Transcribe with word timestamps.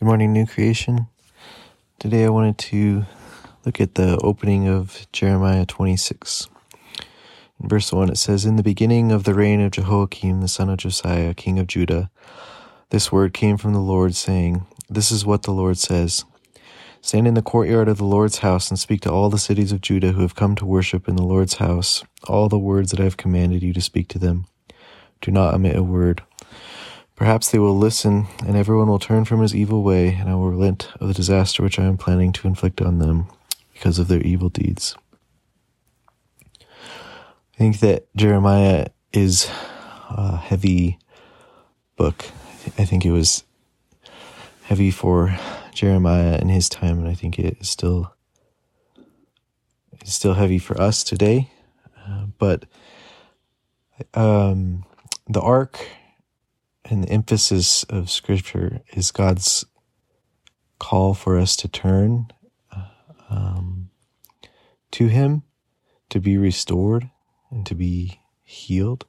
Good 0.00 0.06
morning, 0.06 0.32
New 0.32 0.46
Creation. 0.46 1.08
Today 1.98 2.24
I 2.24 2.30
wanted 2.30 2.56
to 2.56 3.04
look 3.66 3.82
at 3.82 3.96
the 3.96 4.18
opening 4.22 4.66
of 4.66 5.06
Jeremiah 5.12 5.66
26. 5.66 6.48
In 7.62 7.68
verse 7.68 7.92
1, 7.92 8.08
it 8.08 8.16
says, 8.16 8.46
In 8.46 8.56
the 8.56 8.62
beginning 8.62 9.12
of 9.12 9.24
the 9.24 9.34
reign 9.34 9.60
of 9.60 9.72
Jehoiakim, 9.72 10.40
the 10.40 10.48
son 10.48 10.70
of 10.70 10.78
Josiah, 10.78 11.34
king 11.34 11.58
of 11.58 11.66
Judah, 11.66 12.10
this 12.88 13.12
word 13.12 13.34
came 13.34 13.58
from 13.58 13.74
the 13.74 13.78
Lord, 13.78 14.14
saying, 14.14 14.64
This 14.88 15.12
is 15.12 15.26
what 15.26 15.42
the 15.42 15.52
Lord 15.52 15.76
says 15.76 16.24
Stand 17.02 17.28
in 17.28 17.34
the 17.34 17.42
courtyard 17.42 17.86
of 17.86 17.98
the 17.98 18.06
Lord's 18.06 18.38
house 18.38 18.70
and 18.70 18.78
speak 18.78 19.02
to 19.02 19.12
all 19.12 19.28
the 19.28 19.38
cities 19.38 19.70
of 19.70 19.82
Judah 19.82 20.12
who 20.12 20.22
have 20.22 20.34
come 20.34 20.56
to 20.56 20.64
worship 20.64 21.08
in 21.08 21.16
the 21.16 21.22
Lord's 21.22 21.56
house 21.56 22.04
all 22.26 22.48
the 22.48 22.58
words 22.58 22.90
that 22.90 23.00
I 23.00 23.04
have 23.04 23.18
commanded 23.18 23.62
you 23.62 23.74
to 23.74 23.82
speak 23.82 24.08
to 24.08 24.18
them. 24.18 24.46
Do 25.20 25.30
not 25.30 25.52
omit 25.52 25.76
a 25.76 25.82
word. 25.82 26.22
Perhaps 27.20 27.50
they 27.50 27.58
will 27.58 27.76
listen, 27.76 28.28
and 28.46 28.56
everyone 28.56 28.88
will 28.88 28.98
turn 28.98 29.26
from 29.26 29.42
his 29.42 29.54
evil 29.54 29.82
way, 29.82 30.14
and 30.14 30.30
I 30.30 30.34
will 30.36 30.48
relent 30.48 30.88
of 31.00 31.06
the 31.06 31.12
disaster 31.12 31.62
which 31.62 31.78
I 31.78 31.84
am 31.84 31.98
planning 31.98 32.32
to 32.32 32.48
inflict 32.48 32.80
on 32.80 32.98
them 32.98 33.26
because 33.74 33.98
of 33.98 34.08
their 34.08 34.22
evil 34.22 34.48
deeds. 34.48 34.96
I 36.62 37.58
think 37.58 37.80
that 37.80 38.06
Jeremiah 38.16 38.86
is 39.12 39.50
a 40.08 40.38
heavy 40.38 40.98
book. 41.94 42.24
I 42.78 42.86
think 42.86 43.04
it 43.04 43.12
was 43.12 43.44
heavy 44.62 44.90
for 44.90 45.38
Jeremiah 45.74 46.38
in 46.38 46.48
his 46.48 46.70
time, 46.70 46.98
and 47.00 47.06
I 47.06 47.12
think 47.12 47.38
it 47.38 47.58
is 47.60 47.68
still 47.68 48.14
is 50.02 50.14
still 50.14 50.32
heavy 50.32 50.58
for 50.58 50.80
us 50.80 51.04
today. 51.04 51.50
Uh, 51.98 52.28
but 52.38 52.64
um, 54.14 54.86
the 55.28 55.42
arc 55.42 55.86
and 56.90 57.04
the 57.04 57.08
emphasis 57.08 57.84
of 57.84 58.10
Scripture 58.10 58.80
is 58.94 59.12
God's 59.12 59.64
call 60.80 61.14
for 61.14 61.38
us 61.38 61.54
to 61.56 61.68
turn 61.68 62.32
um, 63.30 63.90
to 64.90 65.06
Him, 65.06 65.44
to 66.08 66.20
be 66.20 66.36
restored, 66.36 67.08
and 67.50 67.64
to 67.66 67.76
be 67.76 68.20
healed. 68.42 69.06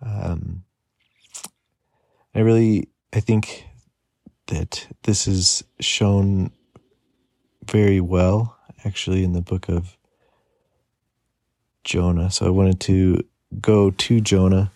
Um, 0.00 0.64
I 2.34 2.40
really, 2.40 2.88
I 3.12 3.18
think 3.18 3.66
that 4.46 4.86
this 5.02 5.26
is 5.26 5.64
shown 5.80 6.52
very 7.66 8.00
well, 8.00 8.56
actually, 8.84 9.24
in 9.24 9.32
the 9.32 9.42
book 9.42 9.68
of 9.68 9.96
Jonah. 11.82 12.30
So 12.30 12.46
I 12.46 12.50
wanted 12.50 12.78
to 12.82 13.24
go 13.60 13.90
to 13.90 14.20
Jonah 14.20 14.70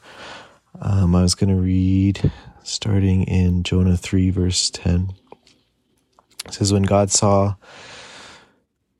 um, 0.80 1.14
I 1.14 1.22
was 1.22 1.34
going 1.34 1.54
to 1.54 1.60
read 1.60 2.30
starting 2.62 3.24
in 3.24 3.62
Jonah 3.62 3.96
3, 3.96 4.30
verse 4.30 4.70
10. 4.70 5.12
It 6.46 6.54
says, 6.54 6.72
When 6.72 6.82
God 6.82 7.10
saw 7.10 7.56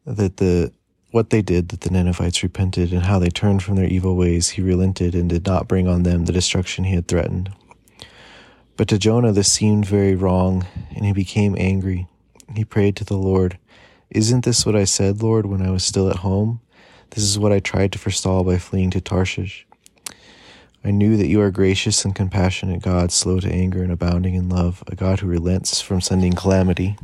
that 0.05 0.37
the 0.37 0.73
what 1.13 1.29
they 1.29 1.43
did, 1.43 1.69
that 1.69 1.83
the 1.83 1.91
Ninevites 1.91 2.43
repented, 2.43 2.91
and 2.91 3.03
how 3.03 3.19
they 3.19 3.29
turned 3.29 3.63
from 3.63 3.77
their 3.77 3.87
evil 3.87 4.17
ways, 4.17 4.51
he 4.51 4.63
relented 4.63 5.15
and 5.15 5.29
did 5.29 5.45
not 5.45 5.69
bring 5.69 5.87
on 5.87 6.05
them 6.05 6.25
the 6.25 6.33
destruction 6.33 6.85
he 6.85 6.95
had 6.95 7.07
threatened. 7.07 7.53
But 8.79 8.89
to 8.89 8.99
Jonah 8.99 9.33
this 9.33 9.53
seemed 9.53 9.85
very 9.85 10.15
wrong, 10.15 10.67
and 10.97 11.05
he 11.05 11.13
became 11.13 11.55
angry. 11.59 12.09
He 12.57 12.65
prayed 12.65 12.97
to 12.97 13.05
the 13.05 13.19
Lord, 13.19 13.59
Isn't 14.11 14.45
this 14.45 14.65
what 14.65 14.75
I 14.75 14.85
said, 14.85 15.23
Lord, 15.23 15.45
when 15.45 15.61
I 15.61 15.71
was 15.71 15.85
still 15.85 16.09
at 16.09 16.17
home? 16.17 16.61
This 17.11 17.25
is 17.25 17.39
what 17.39 17.53
I 17.53 17.61
tried 17.61 17.93
to 17.93 17.99
forestall 17.99 18.43
by 18.43 18.57
fleeing 18.57 18.91
to 18.93 19.01
Tarshish. 19.01 19.67
I 20.85 20.91
knew 20.91 21.17
that 21.17 21.29
you 21.29 21.41
are 21.41 21.53
gracious 21.53 22.05
and 22.05 22.13
compassionate 22.13 22.83
God, 22.83 23.13
slow 23.13 23.39
to 23.39 23.49
anger 23.49 23.85
and 23.85 23.93
abounding 23.93 24.35
in 24.35 24.49
love, 24.49 24.83
a 24.89 24.97
God 24.97 25.21
who 25.21 25.29
relents 25.29 25.81
from 25.81 26.01
sending 26.01 26.33
calamity. 26.33 26.97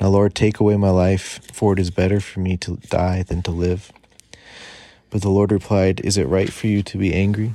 Now, 0.00 0.08
Lord, 0.08 0.34
take 0.34 0.58
away 0.58 0.76
my 0.76 0.90
life, 0.90 1.40
for 1.52 1.72
it 1.72 1.78
is 1.78 1.90
better 1.92 2.18
for 2.18 2.40
me 2.40 2.56
to 2.56 2.78
die 2.88 3.22
than 3.22 3.42
to 3.42 3.52
live. 3.52 3.92
But 5.10 5.22
the 5.22 5.30
Lord 5.30 5.52
replied, 5.52 6.00
Is 6.00 6.16
it 6.16 6.26
right 6.26 6.52
for 6.52 6.66
you 6.66 6.82
to 6.82 6.98
be 6.98 7.14
angry? 7.14 7.52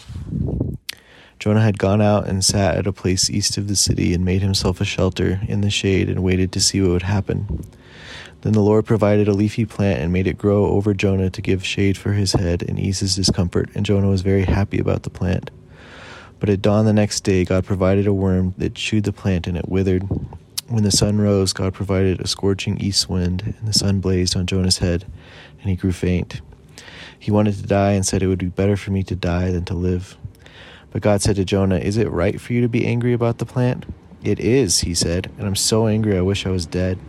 Jonah 1.44 1.60
had 1.60 1.78
gone 1.78 2.02
out 2.02 2.26
and 2.26 2.46
sat 2.46 2.78
at 2.78 2.88
a 2.88 2.94
place 2.94 3.30
east 3.30 3.58
of 3.58 3.68
the 3.68 3.76
city 3.76 4.14
and 4.14 4.24
made 4.24 4.42
himself 4.42 4.80
a 4.80 4.86
shelter 4.86 5.42
in 5.50 5.60
the 5.60 5.70
shade 5.70 6.08
and 6.08 6.24
waited 6.24 6.54
to 6.54 6.62
see 6.62 6.80
what 6.80 6.92
would 6.92 7.02
happen. 7.02 7.66
Then 8.44 8.54
the 8.54 8.62
Lord 8.62 8.86
provided 8.86 9.28
a 9.28 9.34
leafy 9.34 9.66
plant 9.66 10.00
and 10.00 10.14
made 10.14 10.26
it 10.26 10.38
grow 10.38 10.68
over 10.68 10.94
Jonah 10.94 11.30
to 11.32 11.42
give 11.42 11.66
shade 11.66 11.98
for 11.98 12.14
his 12.14 12.32
head 12.32 12.64
and 12.64 12.80
ease 12.80 13.02
his 13.02 13.18
discomfort, 13.18 13.70
and 13.76 13.86
Jonah 13.86 14.08
was 14.08 14.22
very 14.22 14.44
happy 14.46 14.80
about 14.80 15.04
the 15.04 15.10
plant. 15.10 15.52
But 16.40 16.48
at 16.48 16.62
dawn 16.62 16.86
the 16.86 16.94
next 16.94 17.26
day, 17.26 17.44
God 17.44 17.66
provided 17.66 18.08
a 18.08 18.14
worm 18.14 18.54
that 18.58 18.76
chewed 18.76 19.04
the 19.04 19.12
plant 19.12 19.46
and 19.46 19.58
it 19.58 19.68
withered. 19.68 20.08
When 20.70 20.84
the 20.84 20.92
sun 20.92 21.20
rose, 21.20 21.52
God 21.52 21.74
provided 21.74 22.22
a 22.22 22.28
scorching 22.28 22.78
east 22.78 23.10
wind, 23.10 23.54
and 23.60 23.68
the 23.68 23.74
sun 23.74 24.00
blazed 24.00 24.38
on 24.38 24.48
Jonah's 24.48 24.78
head, 24.78 25.04
and 25.60 25.70
he 25.70 25.76
grew 25.76 25.92
faint. 25.92 26.40
He 27.20 27.32
wanted 27.32 27.56
to 27.56 27.64
die 27.64 27.92
and 27.92 28.06
said, 28.06 28.24
It 28.24 28.28
would 28.28 28.40
be 28.40 28.46
better 28.46 28.78
for 28.78 28.92
me 28.92 29.04
to 29.04 29.16
die 29.18 29.52
than 29.52 29.66
to 29.66 29.74
live. 29.74 30.16
But 30.94 31.02
God 31.02 31.24
said 31.24 31.38
to 31.38 31.44
Jonah, 31.44 31.80
Is 31.80 31.98
it 31.98 32.10
right 32.12 32.40
for 32.40 32.54
you 32.54 32.62
to 32.62 32.70
be 32.70 32.86
angry 32.86 33.14
about 33.14 33.40
the 33.40 33.48
plant? 33.48 33.86
It 34.24 34.40
is, 34.40 34.82
he 34.82 34.94
said, 34.94 35.32
and 35.40 35.48
I'm 35.48 35.56
so 35.56 35.88
angry 35.88 36.16
I 36.16 36.22
wish 36.22 36.46
I 36.46 36.52
was 36.52 36.68
dead. 36.68 37.00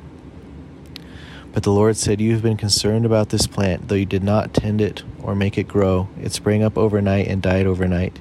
But 1.52 1.64
the 1.64 1.70
Lord 1.70 1.98
said, 1.98 2.18
You 2.18 2.32
have 2.32 2.42
been 2.42 2.56
concerned 2.56 3.04
about 3.04 3.28
this 3.28 3.46
plant, 3.46 3.88
though 3.88 3.94
you 3.94 4.06
did 4.06 4.24
not 4.24 4.54
tend 4.54 4.80
it 4.80 5.02
or 5.22 5.34
make 5.34 5.58
it 5.58 5.68
grow. 5.68 6.08
It 6.20 6.32
sprang 6.32 6.62
up 6.62 6.78
overnight 6.78 7.28
and 7.28 7.42
died 7.42 7.66
overnight. 7.66 8.18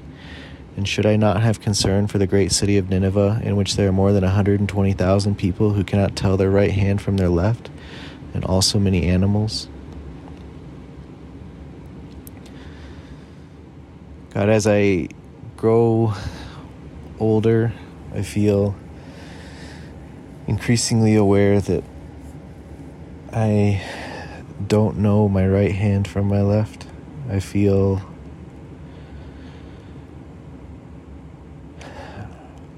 And 0.76 0.86
should 0.86 1.06
I 1.06 1.16
not 1.16 1.42
have 1.42 1.62
concern 1.62 2.08
for 2.08 2.18
the 2.18 2.28
great 2.28 2.52
city 2.52 2.78
of 2.78 2.90
Nineveh, 2.90 3.40
in 3.42 3.56
which 3.56 3.78
there 3.78 3.88
are 3.88 3.94
more 3.94 4.12
than 4.12 4.24
a 4.24 4.28
120,000 4.28 5.38
people 5.38 5.72
who 5.72 5.86
cannot 5.86 6.18
tell 6.18 6.36
their 6.36 6.52
right 6.52 6.72
hand 6.72 7.02
from 7.02 7.16
their 7.16 7.30
left, 7.30 7.70
and 8.34 8.44
also 8.44 8.80
many 8.80 9.08
animals? 9.08 9.70
God, 14.32 14.50
as 14.50 14.68
I 14.68 15.08
grow 15.64 16.14
older, 17.22 17.72
I 18.14 18.22
feel 18.22 18.76
increasingly 20.46 21.16
aware 21.16 21.62
that 21.62 21.86
I 23.32 23.82
don't 24.68 24.98
know 24.98 25.30
my 25.30 25.48
right 25.48 25.72
hand 25.72 26.06
from 26.06 26.28
my 26.28 26.42
left. 26.42 26.86
I 27.30 27.40
feel 27.40 28.02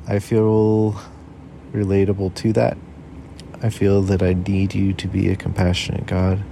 I 0.07 0.19
feel 0.19 1.01
relatable 1.73 2.35
to 2.35 2.53
that. 2.53 2.77
I 3.63 3.71
feel 3.71 4.03
that 4.03 4.21
I 4.21 4.33
need 4.33 4.75
you 4.75 4.93
to 4.93 5.07
be 5.07 5.29
a 5.29 5.35
compassionate 5.35 6.05
God 6.05 6.43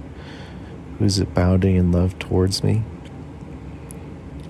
who's 0.98 1.20
abounding 1.20 1.76
in 1.76 1.92
love 1.92 2.18
towards 2.18 2.64
me. 2.64 2.82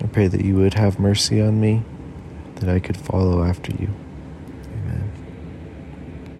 I 0.05 0.07
pray 0.07 0.27
that 0.27 0.45
you 0.45 0.53
would 0.57 0.75
have 0.75 0.99
mercy 0.99 1.41
on 1.41 1.59
me, 1.59 1.81
that 2.57 2.69
I 2.69 2.79
could 2.79 2.95
follow 2.95 3.43
after 3.43 3.71
you. 3.71 3.89